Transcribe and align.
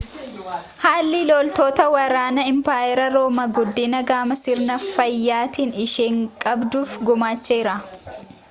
haalli 0.83 1.19
loltoota 1.31 1.85
waraana 1.95 2.45
impaayera 2.53 3.05
roomaa 3.17 3.45
guddina 3.59 3.99
gama 4.13 4.39
sirna 4.43 4.79
faayyaatiin 4.87 5.77
isheen 5.85 6.19
qabduuf 6.47 6.97
gumaacheera 7.11 7.81